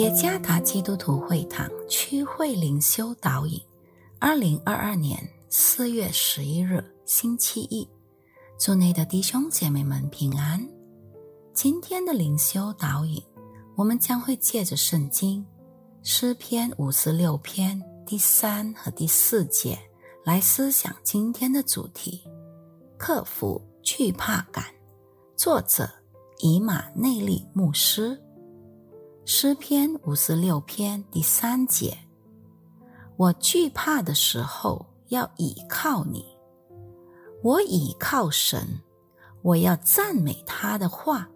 [0.00, 3.60] 耶加达基督徒会堂区会灵修导引，
[4.18, 7.86] 二零二二年四月十一日星期一，
[8.58, 10.66] 祝内的弟兄姐妹们平安。
[11.52, 13.22] 今天的灵修导引，
[13.76, 15.44] 我们将会借着圣经
[16.02, 19.78] 诗篇五十六篇第三和第四节
[20.24, 22.26] 来思想今天的主题：
[22.96, 24.64] 克服惧怕感。
[25.36, 25.86] 作者
[26.38, 28.18] 以马内利牧师。
[29.32, 31.96] 诗篇五十六篇第三节：
[33.16, 36.24] 我惧怕的时候，要倚靠你。
[37.40, 38.80] 我倚靠神，
[39.42, 41.28] 我要赞美他的话。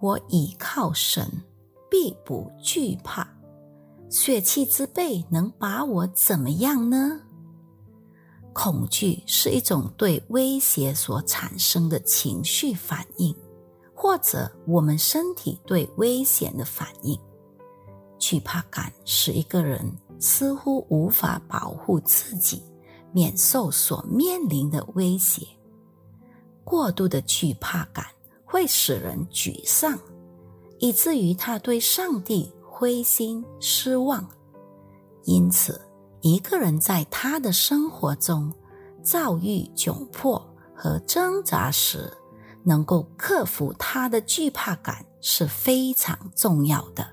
[0.00, 1.24] 我倚靠神，
[1.88, 3.24] 必不惧怕。
[4.10, 7.20] 血气之辈能把我怎么样呢？
[8.52, 13.32] 恐惧是一种对威胁所产生的情绪反应。
[13.94, 17.18] 或者我们身体对危险的反应，
[18.18, 19.80] 惧怕感使一个人
[20.18, 22.62] 似乎无法保护自己，
[23.12, 25.46] 免受所面临的威胁。
[26.64, 28.04] 过度的惧怕感
[28.44, 29.98] 会使人沮丧，
[30.78, 34.26] 以至于他对上帝灰心失望。
[35.24, 35.80] 因此，
[36.20, 38.52] 一个人在他的生活中
[39.02, 40.42] 遭遇窘迫
[40.74, 42.12] 和挣扎时，
[42.64, 47.06] 能够克服他的惧怕感是非常重要的。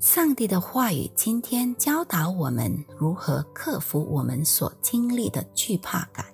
[0.00, 6.26] 上帝的话语今天教导我们如何克服我们所经历的惧怕感。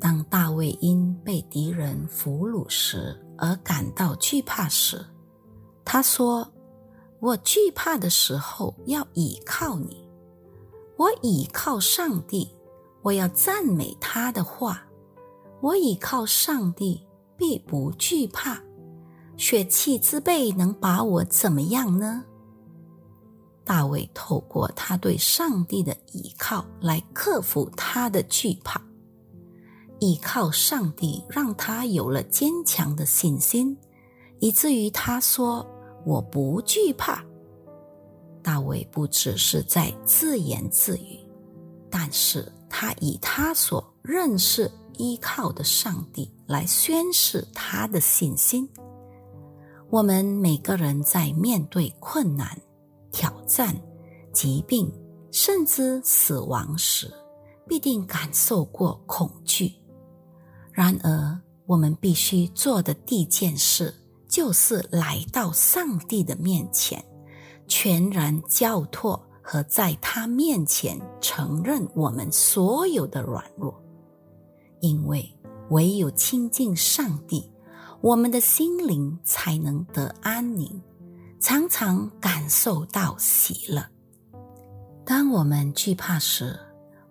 [0.00, 5.04] 当大卫因被敌人俘虏时而感到惧怕时，
[5.84, 6.50] 他说
[7.20, 10.08] ：“我惧怕的时候要倚靠你，
[10.96, 12.50] 我倚靠上帝，
[13.02, 14.82] 我要赞美他的话。”
[15.60, 18.60] 我倚靠上帝，必不惧怕。
[19.36, 22.24] 血气之辈能把我怎么样呢？
[23.64, 28.80] 大卫透过他对上帝的倚靠来克服他的惧怕。
[30.00, 33.76] 倚靠上帝，让他有了坚强的信心，
[34.38, 35.66] 以至于他说
[36.06, 37.24] ：“我不惧怕。”
[38.42, 41.18] 大卫不只是在自言自语，
[41.90, 44.70] 但是他以他所认识。
[44.98, 48.68] 依靠的上帝来宣示他的信心。
[49.88, 52.60] 我们每个人在面对困难、
[53.10, 53.74] 挑战、
[54.34, 54.92] 疾病，
[55.32, 57.10] 甚至死亡时，
[57.66, 59.72] 必定感受过恐惧。
[60.72, 63.94] 然而，我们必须做的第一件事，
[64.28, 67.02] 就是来到上帝的面前，
[67.66, 73.74] 全然交托和在他面前承认我们所有的软弱。
[74.80, 75.28] 因为
[75.70, 77.50] 唯有亲近上帝，
[78.00, 80.80] 我们的心灵才能得安宁，
[81.40, 83.84] 常常感受到喜乐。
[85.04, 86.58] 当我们惧怕时，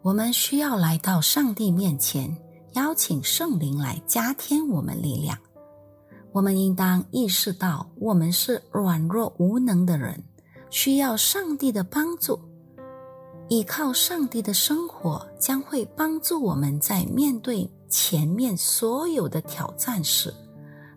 [0.02, 2.38] 我们需要来到上帝面前，
[2.74, 5.38] 邀请圣灵来加添我们力量。
[6.32, 10.24] 我们应当意识到，我们是软弱无能的人，
[10.70, 12.40] 需要上帝的帮助。
[13.50, 20.34] 依靠上帝的生活将会帮助我们在面对前面所有的挑战时，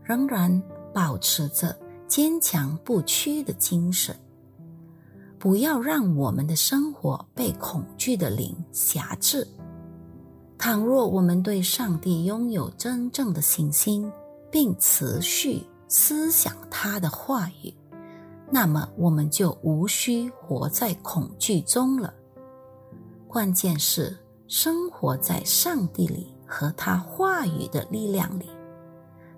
[0.03, 0.61] 仍然
[0.93, 1.77] 保持着
[2.09, 4.17] 坚强不屈的精神。
[5.39, 9.47] 不要让我们的生活被恐惧的灵辖制。
[10.59, 14.11] 倘若我们对上帝拥有真正的信心，
[14.51, 17.73] 并持续思想他的话语，
[18.51, 22.13] 那么我们就无需活在恐惧中了。
[23.31, 24.19] 关键是
[24.49, 28.51] 生活在上帝里和他话语的力量里，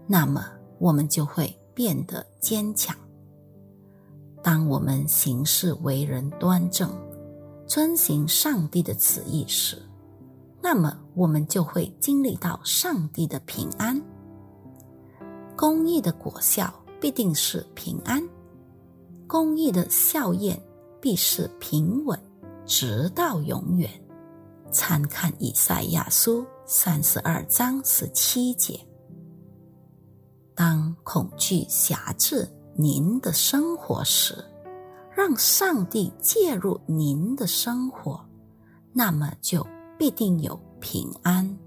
[0.06, 0.46] 那么
[0.78, 2.96] 我们就会变得坚强。
[4.42, 6.90] 当我们行事为人端正，
[7.66, 9.76] 遵行上帝的旨意时，
[10.62, 14.02] 那么我们就会经历到上帝的平安。
[15.54, 18.26] 公益的果效必定是平安，
[19.26, 20.58] 公益的效验
[20.98, 22.18] 必是平稳。
[22.66, 23.90] 直到永远。
[24.70, 28.80] 参看以赛亚书三十二章十七节。
[30.54, 34.34] 当恐惧辖制您的生活时，
[35.14, 38.24] 让上帝介入您的生活，
[38.94, 39.66] 那么就
[39.98, 41.58] 必定有平安。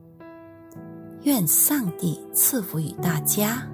[1.22, 3.68] 愿上帝赐福于大家。